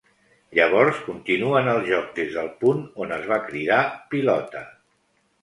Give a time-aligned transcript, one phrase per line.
[0.59, 3.79] Llavors continuen el joc des del punt on es va cridar
[4.17, 4.65] "pilota".